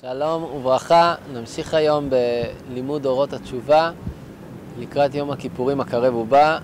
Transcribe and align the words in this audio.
שלום 0.00 0.42
וברכה, 0.42 1.14
נמשיך 1.32 1.74
היום 1.74 2.10
בלימוד 2.10 3.06
אורות 3.06 3.32
התשובה 3.32 3.90
לקראת 4.78 5.14
יום 5.14 5.30
הכיפורים 5.30 5.80
הקרב 5.80 6.14
ובא. 6.14 6.58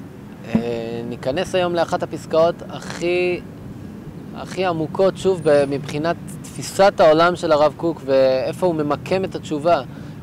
אה, 0.46 1.02
ניכנס 1.08 1.54
היום 1.54 1.74
לאחת 1.74 2.02
הפסקאות 2.02 2.54
הכי, 2.68 3.40
הכי 4.36 4.64
עמוקות, 4.64 5.16
שוב, 5.16 5.40
מבחינת 5.68 6.16
תפיסת 6.42 6.94
העולם 6.98 7.36
של 7.36 7.52
הרב 7.52 7.74
קוק 7.76 8.00
ואיפה 8.04 8.66
הוא 8.66 8.74
ממקם 8.74 9.24
את 9.24 9.34
התשובה. 9.34 9.82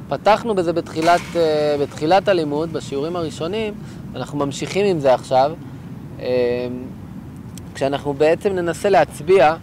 פתחנו 0.10 0.56
בזה 0.56 0.74
בתחילת, 0.74 1.22
אה, 1.36 1.76
בתחילת 1.82 2.28
הלימוד, 2.28 2.74
בשיעורים 2.74 3.16
הראשונים, 3.16 3.74
אנחנו 4.16 4.38
ממשיכים 4.38 4.86
עם 4.86 5.00
זה 5.00 5.14
עכשיו, 5.14 5.52
אה, 6.20 6.68
כשאנחנו 7.74 8.14
בעצם 8.14 8.54
ננסה 8.54 8.90
להצביע 8.90 9.56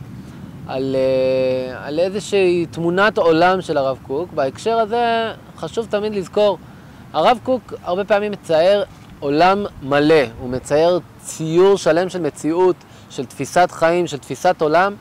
על, 0.68 0.96
אה, 0.96 1.86
על 1.86 1.98
איזושהי 1.98 2.66
תמונת 2.70 3.18
עולם 3.18 3.60
של 3.60 3.76
הרב 3.76 3.98
קוק. 4.06 4.32
בהקשר 4.32 4.78
הזה 4.78 5.32
חשוב 5.56 5.86
תמיד 5.90 6.14
לזכור, 6.14 6.58
הרב 7.12 7.38
קוק 7.42 7.74
הרבה 7.84 8.04
פעמים 8.04 8.32
מצייר 8.32 8.84
עולם 9.20 9.66
מלא, 9.82 10.24
הוא 10.40 10.50
מצייר 10.50 11.00
ציור 11.18 11.76
שלם 11.76 12.08
של 12.08 12.20
מציאות, 12.20 12.76
של 13.10 13.24
תפיסת 13.24 13.68
חיים, 13.70 14.06
של 14.06 14.18
תפיסת 14.18 14.56
עולם, 14.60 14.94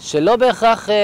שלא 0.00 0.36
בהכרח 0.36 0.90
אה, 0.90 0.94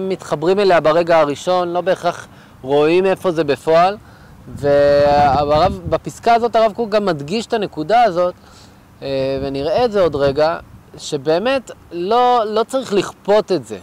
מתחברים 0.00 0.60
אליה 0.60 0.80
ברגע 0.80 1.18
הראשון, 1.18 1.68
לא 1.68 1.80
בהכרח 1.80 2.28
רואים 2.62 3.06
איפה 3.06 3.32
זה 3.32 3.44
בפועל. 3.44 3.96
ובפסקה 4.56 6.34
הזאת 6.34 6.56
הרב 6.56 6.72
קוק 6.72 6.90
גם 6.90 7.04
מדגיש 7.04 7.46
את 7.46 7.52
הנקודה 7.52 8.02
הזאת, 8.02 8.34
אה, 9.02 9.38
ונראה 9.42 9.84
את 9.84 9.92
זה 9.92 10.00
עוד 10.00 10.16
רגע, 10.16 10.58
שבאמת 10.98 11.70
לא, 11.92 12.42
לא 12.46 12.64
צריך 12.64 12.92
לכפות 12.92 13.52
את 13.52 13.66
זה. 13.66 13.78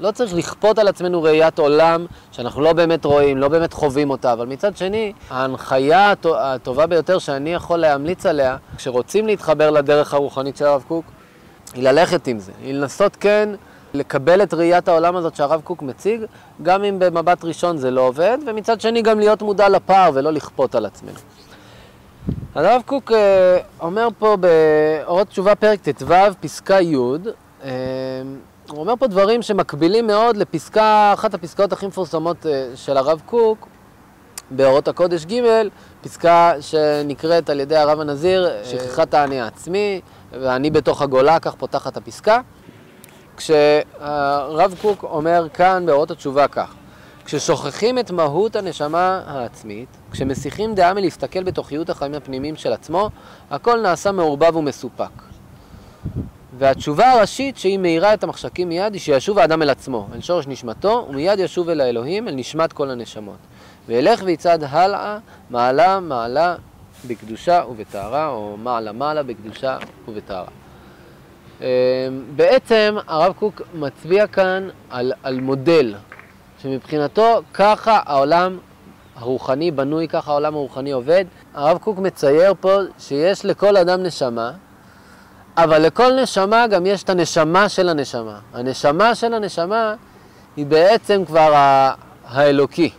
לא 0.00 0.10
צריך 0.10 0.34
לכפות 0.34 0.78
על 0.78 0.88
עצמנו 0.88 1.22
ראיית 1.22 1.58
עולם 1.58 2.06
שאנחנו 2.32 2.62
לא 2.62 2.72
באמת 2.72 3.04
רואים, 3.04 3.38
לא 3.38 3.48
באמת 3.48 3.72
חווים 3.72 4.10
אותה, 4.10 4.32
אבל 4.32 4.46
מצד 4.46 4.76
שני, 4.76 5.12
ההנחיה 5.30 6.12
הטובה 6.38 6.86
ביותר 6.86 7.18
שאני 7.18 7.54
יכול 7.54 7.78
להמליץ 7.78 8.26
עליה, 8.26 8.56
כשרוצים 8.76 9.26
להתחבר 9.26 9.70
לדרך 9.70 10.14
הרוחנית 10.14 10.56
של 10.56 10.64
הרב 10.64 10.84
קוק, 10.88 11.04
היא 11.74 11.82
ללכת 11.82 12.26
עם 12.26 12.38
זה, 12.38 12.52
היא 12.62 12.74
לנסות 12.74 13.16
כן 13.16 13.48
לקבל 13.94 14.42
את 14.42 14.54
ראיית 14.54 14.88
העולם 14.88 15.16
הזאת 15.16 15.36
שהרב 15.36 15.60
קוק 15.64 15.82
מציג, 15.82 16.20
גם 16.62 16.84
אם 16.84 16.98
במבט 16.98 17.44
ראשון 17.44 17.76
זה 17.76 17.90
לא 17.90 18.00
עובד, 18.00 18.38
ומצד 18.46 18.80
שני 18.80 19.02
גם 19.02 19.18
להיות 19.18 19.42
מודע 19.42 19.68
לפער 19.68 20.10
ולא 20.14 20.30
לכפות 20.32 20.74
על 20.74 20.86
עצמנו. 20.86 21.18
הרב 22.54 22.82
קוק 22.86 23.12
אה, 23.12 23.58
אומר 23.80 24.08
פה 24.18 24.36
באורות 24.36 25.28
תשובה 25.28 25.54
פרק 25.54 25.80
ט"ו, 25.88 26.14
פסקה 26.40 26.80
י', 26.80 26.96
אה, 27.64 27.70
הוא 28.70 28.80
אומר 28.80 28.94
פה 28.98 29.06
דברים 29.06 29.42
שמקבילים 29.42 30.06
מאוד 30.06 30.36
לפסקה, 30.36 31.10
אחת 31.14 31.34
הפסקאות 31.34 31.72
הכי 31.72 31.86
מפורסמות 31.86 32.46
אה, 32.46 32.70
של 32.74 32.96
הרב 32.96 33.22
קוק, 33.26 33.68
באורות 34.50 34.88
הקודש 34.88 35.24
ג', 35.24 35.42
פסקה 36.00 36.52
שנקראת 36.60 37.50
על 37.50 37.60
ידי 37.60 37.76
הרב 37.76 38.00
הנזיר, 38.00 38.50
שכחת 38.64 39.14
האני 39.14 39.40
העצמי, 39.40 40.00
ואני 40.32 40.70
בתוך 40.70 41.02
הגולה, 41.02 41.38
כך 41.40 41.54
פותחת 41.54 41.96
הפסקה. 41.96 42.40
כשהרב 43.36 44.74
קוק 44.82 45.04
אומר 45.04 45.46
כאן 45.54 45.86
באורות 45.86 46.10
התשובה 46.10 46.48
כך, 46.48 46.74
כששוכחים 47.24 47.98
את 47.98 48.10
מהות 48.10 48.56
הנשמה 48.56 49.22
העצמית, 49.26 49.88
כשמסיחים 50.10 50.74
דעה 50.74 50.94
מלהסתכל 50.94 51.42
בתוכיות 51.42 51.90
החיים 51.90 52.14
הפנימיים 52.14 52.56
של 52.56 52.72
עצמו, 52.72 53.10
הכל 53.50 53.80
נעשה 53.80 54.12
מעורבב 54.12 54.56
ומסופק. 54.56 55.22
והתשובה 56.58 57.10
הראשית 57.10 57.56
שהיא 57.56 57.78
מאירה 57.78 58.14
את 58.14 58.24
המחשקים 58.24 58.68
מיד, 58.68 58.92
היא 58.92 59.00
שישוב 59.00 59.38
האדם 59.38 59.62
אל 59.62 59.70
עצמו, 59.70 60.08
אל 60.14 60.20
שורש 60.20 60.46
נשמתו, 60.46 61.06
ומיד 61.10 61.38
ישוב 61.38 61.68
אל 61.68 61.80
האלוהים, 61.80 62.28
אל 62.28 62.34
נשמת 62.34 62.72
כל 62.72 62.90
הנשמות. 62.90 63.38
וילך 63.88 64.22
ויצעד 64.24 64.64
הלאה, 64.64 65.18
מעלה 65.50 66.00
מעלה 66.00 66.56
בקדושה 67.06 67.62
ובטהרה, 67.70 68.28
או 68.28 68.56
מעלה 68.56 68.92
מעלה 68.92 69.22
בקדושה 69.22 69.78
ובטהרה. 70.08 70.48
אמ, 71.60 71.66
בעצם 72.36 72.96
הרב 73.06 73.32
קוק 73.32 73.62
מצביע 73.74 74.26
כאן 74.26 74.68
על, 74.90 75.12
על 75.22 75.40
מודל, 75.40 75.94
שמבחינתו 76.62 77.42
ככה 77.54 78.00
העולם 78.06 78.58
הרוחני 79.16 79.70
בנוי, 79.70 80.08
ככה 80.08 80.30
העולם 80.30 80.54
הרוחני 80.54 80.92
עובד. 80.92 81.24
הרב 81.54 81.78
קוק 81.78 81.98
מצייר 81.98 82.54
פה 82.60 82.76
שיש 82.98 83.44
לכל 83.44 83.76
אדם 83.76 84.02
נשמה, 84.02 84.50
אבל 85.56 85.78
לכל 85.78 86.12
נשמה 86.22 86.66
גם 86.66 86.86
יש 86.86 87.02
את 87.02 87.10
הנשמה 87.10 87.68
של 87.68 87.88
הנשמה. 87.88 88.38
הנשמה 88.54 89.14
של 89.14 89.34
הנשמה 89.34 89.94
היא 90.56 90.66
בעצם 90.66 91.24
כבר 91.26 91.52
האלוקי. 92.24 92.90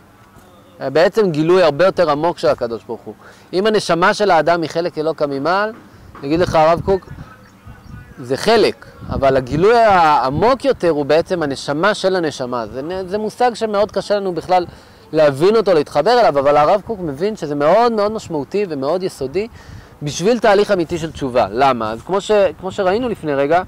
בעצם 0.80 1.30
גילוי 1.30 1.62
הרבה 1.62 1.84
יותר 1.84 2.10
עמוק 2.10 2.38
של 2.38 2.48
הקדוש 2.48 2.84
ברוך 2.84 3.00
הוא. 3.00 3.14
אם 3.52 3.66
הנשמה 3.66 4.14
של 4.14 4.30
האדם 4.30 4.62
היא 4.62 4.70
חלק 4.70 4.98
אלוקא 4.98 5.24
ממעל, 5.24 5.72
יגיד 6.22 6.40
לך 6.40 6.54
הרב 6.54 6.80
קוק, 6.84 7.08
זה 8.18 8.36
חלק, 8.36 8.86
אבל 9.10 9.36
הגילוי 9.36 9.78
העמוק 9.78 10.64
יותר 10.64 10.90
הוא 10.90 11.06
בעצם 11.06 11.42
הנשמה 11.42 11.94
של 11.94 12.16
הנשמה. 12.16 12.66
זה, 12.66 12.82
זה 13.06 13.18
מושג 13.18 13.54
שמאוד 13.54 13.92
קשה 13.92 14.16
לנו 14.16 14.32
בכלל 14.32 14.66
להבין 15.12 15.56
אותו, 15.56 15.74
להתחבר 15.74 16.20
אליו, 16.20 16.38
אבל 16.38 16.56
הרב 16.56 16.82
קוק 16.86 17.00
מבין 17.00 17.36
שזה 17.36 17.54
מאוד 17.54 17.92
מאוד 17.92 18.12
משמעותי 18.12 18.66
ומאוד 18.68 19.02
יסודי 19.02 19.48
בשביל 20.02 20.38
תהליך 20.38 20.70
אמיתי 20.70 20.98
של 20.98 21.12
תשובה. 21.12 21.46
למה? 21.50 21.90
אז 21.90 22.02
כמו, 22.02 22.20
ש, 22.20 22.30
כמו 22.60 22.72
שראינו 22.72 23.08
לפני 23.08 23.34
רגע, 23.34 23.62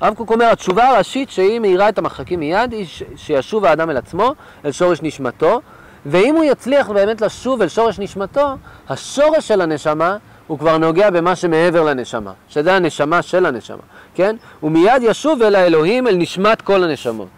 הרב 0.00 0.14
קוק 0.14 0.30
אומר, 0.30 0.46
התשובה 0.46 0.88
הראשית 0.88 1.30
שהיא 1.30 1.58
מאירה 1.58 1.88
את 1.88 1.98
המחקים 1.98 2.40
מיד, 2.40 2.72
היא 2.72 2.86
שישוב 3.16 3.64
האדם 3.64 3.90
אל 3.90 3.96
עצמו, 3.96 4.34
אל 4.64 4.72
שורש 4.72 5.02
נשמתו, 5.02 5.60
ואם 6.06 6.34
הוא 6.36 6.44
יצליח 6.44 6.90
באמת 6.90 7.20
לשוב 7.20 7.62
אל 7.62 7.68
שורש 7.68 7.98
נשמתו, 7.98 8.54
השורש 8.88 9.48
של 9.48 9.60
הנשמה 9.60 10.16
הוא 10.46 10.58
כבר 10.58 10.78
נוגע 10.78 11.10
במה 11.10 11.36
שמעבר 11.36 11.82
לנשמה, 11.82 12.32
שזה 12.48 12.74
הנשמה 12.74 13.22
של 13.22 13.46
הנשמה, 13.46 13.82
כן? 14.14 14.36
הוא 14.60 14.70
מיד 14.70 15.02
ישוב 15.02 15.42
אל 15.42 15.54
האלוהים, 15.54 16.06
אל 16.06 16.16
נשמת 16.16 16.62
כל 16.62 16.84
הנשמות. 16.84 17.28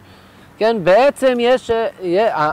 כן, 0.59 0.77
בעצם 0.85 1.37
יש, 1.41 1.71
יהיה, 2.03 2.51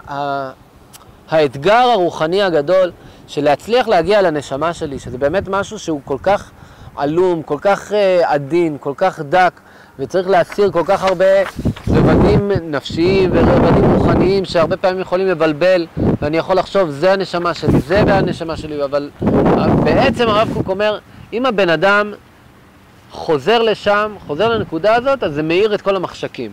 האתגר 1.30 1.74
הרוחני 1.74 2.44
הגדול 2.44 2.92
של 3.28 3.44
להצליח 3.44 3.88
להגיע 3.88 4.22
לנשמה 4.22 4.74
שלי, 4.74 5.00
שזה 5.00 5.18
באמת 5.18 5.44
משהו 5.48 5.80
שהוא 5.80 6.02
כל 6.06 6.18
כך 6.24 6.52
עלום, 6.96 7.42
כל 7.42 7.58
כך 7.62 7.92
uh, 7.92 7.96
עדין, 8.26 8.78
כל 8.80 8.94
כך 8.98 9.20
דק, 9.20 9.60
וצריך 10.00 10.30
להסיר 10.30 10.72
כל 10.72 10.84
כך 10.86 11.04
הרבה 11.04 11.26
רבדים 11.88 12.52
נפשיים 12.64 13.30
ורבדים 13.34 13.92
רוחניים 13.92 14.46
שהרבה 14.46 14.78
פעמים 14.78 15.00
יכולים 15.00 15.28
לבלבל, 15.28 15.88
ואני 16.24 16.38
יכול 16.38 16.58
לחשוב, 16.58 16.90
זה 16.90 17.14
הנשמה 17.14 17.54
שלי, 17.54 17.80
זה 17.80 18.00
הנשמה 18.00 18.58
שלי, 18.58 18.84
אבל 18.84 19.10
בעצם 19.84 20.28
הרב 20.30 20.50
קוק 20.54 20.70
אומר, 20.70 21.00
אם 21.34 21.46
הבן 21.46 21.70
אדם 21.70 22.14
חוזר 23.12 23.62
לשם, 23.62 24.16
חוזר 24.28 24.50
לנקודה 24.50 24.96
הזאת, 24.96 25.24
אז 25.24 25.34
זה 25.34 25.44
מאיר 25.44 25.76
את 25.76 25.82
כל 25.82 25.96
המחשקים. 25.96 26.52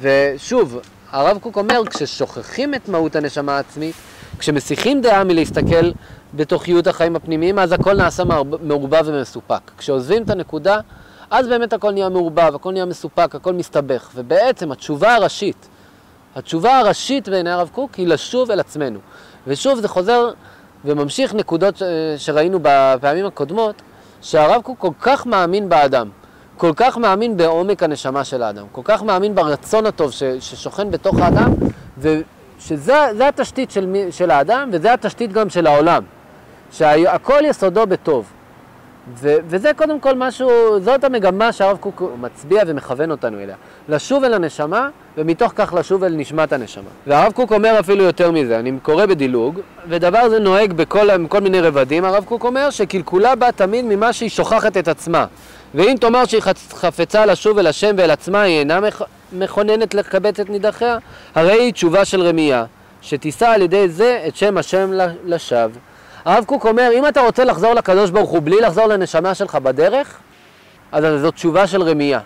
ושוב, 0.00 0.80
הרב 1.10 1.38
קוק 1.38 1.56
אומר, 1.56 1.82
כששוכחים 1.90 2.74
את 2.74 2.88
מהות 2.88 3.16
הנשמה 3.16 3.56
העצמית, 3.56 3.94
כשמסיחים 4.38 5.00
דעה 5.00 5.24
מלהסתכל 5.24 5.90
בתוכיות 6.34 6.86
החיים 6.86 7.16
הפנימיים, 7.16 7.58
אז 7.58 7.72
הכל 7.72 7.94
נעשה 7.94 8.22
מעורבב 8.62 9.02
ומסופק. 9.06 9.70
כשעוזבים 9.78 10.22
את 10.22 10.30
הנקודה, 10.30 10.80
אז 11.30 11.48
באמת 11.48 11.72
הכל 11.72 11.92
נהיה 11.92 12.08
מעורבב, 12.08 12.54
הכל 12.54 12.72
נהיה 12.72 12.84
מסופק, 12.84 13.34
הכל 13.34 13.52
מסתבך. 13.52 14.10
ובעצם 14.14 14.72
התשובה 14.72 15.14
הראשית, 15.14 15.68
התשובה 16.36 16.78
הראשית 16.78 17.28
בעיני 17.28 17.50
הרב 17.50 17.70
קוק 17.72 17.94
היא 17.94 18.08
לשוב 18.08 18.50
אל 18.50 18.60
עצמנו. 18.60 18.98
ושוב 19.46 19.80
זה 19.80 19.88
חוזר 19.88 20.30
וממשיך 20.84 21.34
נקודות 21.34 21.82
שראינו 22.16 22.58
בפעמים 22.62 23.26
הקודמות, 23.26 23.82
שהרב 24.22 24.62
קוק 24.62 24.78
כל 24.78 24.90
כך 25.00 25.26
מאמין 25.26 25.68
באדם. 25.68 26.08
כל 26.56 26.72
כך 26.76 26.98
מאמין 26.98 27.36
בעומק 27.36 27.82
הנשמה 27.82 28.24
של 28.24 28.42
האדם, 28.42 28.66
כל 28.72 28.80
כך 28.84 29.02
מאמין 29.02 29.34
ברצון 29.34 29.86
הטוב 29.86 30.10
ששוכן 30.40 30.90
בתוך 30.90 31.16
האדם, 31.18 31.52
ושזה 31.98 33.28
התשתית 33.28 33.70
של, 33.70 33.96
של 34.10 34.30
האדם 34.30 34.70
וזה 34.72 34.92
התשתית 34.92 35.32
גם 35.32 35.50
של 35.50 35.66
העולם, 35.66 36.04
שהכל 36.72 37.40
יסודו 37.44 37.86
בטוב. 37.86 38.32
ו, 39.14 39.36
וזה 39.46 39.70
קודם 39.76 40.00
כל 40.00 40.14
משהו, 40.14 40.50
זאת 40.80 41.04
המגמה 41.04 41.52
שהרב 41.52 41.76
קוק 41.76 42.02
מצביע 42.20 42.62
ומכוון 42.66 43.10
אותנו 43.10 43.40
אליה. 43.40 43.56
לשוב 43.88 44.24
אל 44.24 44.34
הנשמה, 44.34 44.88
ומתוך 45.16 45.52
כך 45.56 45.74
לשוב 45.78 46.04
אל 46.04 46.12
נשמת 46.12 46.52
הנשמה. 46.52 46.90
והרב 47.06 47.32
קוק 47.32 47.52
אומר 47.52 47.76
אפילו 47.80 48.04
יותר 48.04 48.30
מזה, 48.30 48.58
אני 48.58 48.72
קורא 48.82 49.06
בדילוג, 49.06 49.60
ודבר 49.88 50.28
זה 50.28 50.38
נוהג 50.38 50.72
בכל, 50.72 51.16
בכל 51.16 51.40
מיני 51.40 51.60
רבדים, 51.60 52.04
הרב 52.04 52.24
קוק 52.24 52.44
אומר 52.44 52.70
שקלקולה 52.70 53.34
בא 53.34 53.50
תמיד 53.50 53.84
ממה 53.84 54.12
שהיא 54.12 54.30
שוכחת 54.30 54.76
את 54.76 54.88
עצמה. 54.88 55.26
ואם 55.74 55.94
תאמר 56.00 56.24
שהיא 56.24 56.42
חפצה 56.72 57.26
לשוב 57.26 57.58
אל 57.58 57.66
השם 57.66 57.94
ואל 57.96 58.10
עצמה, 58.10 58.42
היא 58.42 58.58
אינה 58.58 58.80
מכוננת 59.32 59.94
לקבץ 59.94 60.40
את 60.40 60.50
נידחיה, 60.50 60.98
הרי 61.34 61.52
היא 61.52 61.72
תשובה 61.72 62.04
של 62.04 62.22
רמייה, 62.22 62.64
שתישא 63.02 63.46
על 63.46 63.62
ידי 63.62 63.88
זה 63.88 64.24
את 64.28 64.36
שם 64.36 64.58
השם 64.58 64.90
לשווא. 65.24 65.91
הרב 66.24 66.44
קוק 66.44 66.66
אומר, 66.66 66.90
אם 66.94 67.08
אתה 67.08 67.20
רוצה 67.20 67.44
לחזור 67.44 67.74
לקדוש 67.74 68.10
ברוך 68.10 68.30
הוא 68.30 68.40
בלי 68.44 68.60
לחזור 68.60 68.86
לנשמה 68.86 69.34
שלך 69.34 69.54
בדרך, 69.54 70.18
אז 70.92 71.04
זאת 71.20 71.34
תשובה 71.34 71.66
של 71.66 71.82
רמייה. 71.82 72.20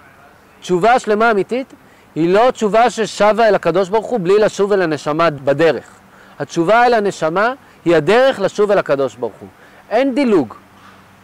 תשובה 0.60 0.98
שלמה 0.98 1.30
אמיתית 1.30 1.74
היא 2.14 2.34
לא 2.34 2.50
תשובה 2.50 2.90
ששבה 2.90 3.48
אל 3.48 3.54
הקדוש 3.54 3.88
ברוך 3.88 4.06
הוא 4.06 4.20
בלי 4.22 4.38
לשוב 4.38 4.72
אל 4.72 4.82
הנשמה 4.82 5.30
בדרך. 5.30 5.84
התשובה 6.38 6.86
אל 6.86 6.94
הנשמה 6.94 7.52
היא 7.84 7.96
הדרך 7.96 8.40
לשוב 8.40 8.70
אל 8.70 8.78
הקדוש 8.78 9.16
ברוך 9.16 9.34
הוא. 9.40 9.48
אין 9.90 10.14
דילוג, 10.14 10.54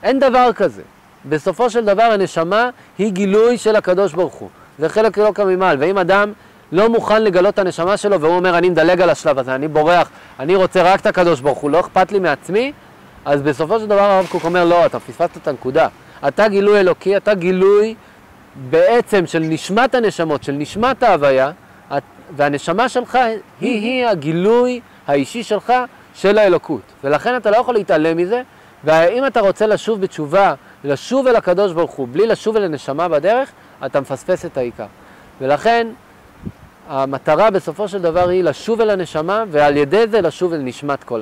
אין 0.03 0.19
דבר 0.19 0.53
כזה. 0.53 0.83
בסופו 1.29 1.71
של 1.71 1.85
דבר 1.85 2.03
הנשמה 2.03 2.71
היא 2.99 3.13
גילוי 3.13 3.59
של 3.59 3.77
הקדוש 3.77 4.13
ברוך 4.13 4.35
הוא. 4.35 4.49
זה 4.79 4.89
חלק 4.89 5.19
לא 5.19 5.33
כממעל. 5.35 5.77
ואם 5.81 5.99
אדם 5.99 6.33
לא 6.73 6.89
מוכן 6.89 7.23
לגלות 7.23 7.55
את 7.55 7.59
הנשמה 7.59 7.97
שלו 7.97 8.21
והוא 8.21 8.37
אומר 8.37 8.59
אני 8.59 8.69
מדלג 8.69 9.01
על 9.01 9.11
השלב 9.11 9.39
הזה, 9.39 9.55
אני 9.55 9.69
בורח, 9.69 10.11
אני 10.41 10.57
רוצה 10.57 10.83
רק 10.83 11.01
את 11.01 11.07
הקדוש 11.07 11.41
ברוך 11.41 11.59
הוא, 11.59 11.71
לא 11.71 11.81
אכפת 11.81 12.13
לי 12.13 12.19
מעצמי, 12.19 12.73
אז 13.25 13.43
בסופו 13.43 13.81
של 13.81 13.87
דבר 13.87 14.01
הרב 14.01 14.27
קוק 14.27 14.45
אומר 14.45 14.65
לא, 14.65 14.87
אתה 14.87 15.01
פספסת 15.01 15.37
את 15.37 15.49
הנקודה. 15.49 15.89
אתה 16.29 16.49
גילוי 16.49 16.81
אלוקי, 16.81 17.17
אתה 17.17 17.35
גילוי 17.35 17.95
בעצם 18.71 19.27
של 19.27 19.39
נשמת 19.39 19.95
הנשמות, 19.95 20.43
של 20.43 20.53
נשמת 20.53 21.03
ההוויה, 21.03 21.51
והנשמה 22.37 22.89
שלך 22.89 23.19
היא-היא 23.61 24.07
הגילוי 24.07 24.81
האישי 25.07 25.43
שלך 25.43 25.73
של 26.15 26.39
האלוקות. 26.39 26.83
ולכן 27.05 27.37
אתה 27.37 27.51
לא 27.51 27.57
יכול 27.57 27.75
להתעלם 27.75 28.17
מזה, 28.17 28.43
ואם 28.85 29.27
אתה 29.27 29.41
רוצה 29.41 29.67
לשוב 29.67 30.01
בתשובה, 30.01 30.55
לשוב 30.85 31.27
אל 31.27 31.37
הקדוש 31.37 31.73
ברוך 31.73 31.93
הוא, 31.93 32.09
בלי 32.13 32.27
לשוב 32.27 32.57
אל 32.57 32.65
הנשמה 32.65 33.09
בדרך, 33.09 33.51
אתה 33.87 34.01
מפספס 34.01 34.45
את 34.45 34.57
העיקר. 34.57 34.87
ולכן 35.41 35.87
המטרה 36.89 37.51
בסופו 37.51 37.89
של 37.89 38.03
דבר 38.03 38.29
היא 38.29 38.45
לשוב 38.45 38.81
אל 38.81 38.91
הנשמה, 38.91 39.45
ועל 39.51 39.77
ידי 39.77 40.07
זה 40.11 40.21
לשוב 40.21 40.53
אל 40.53 40.59
נשמת 40.59 41.05
כל 41.05 41.11